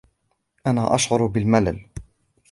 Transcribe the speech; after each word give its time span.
انا 0.67 0.95
اشعر 0.95 1.25
بالملل. 1.25 1.85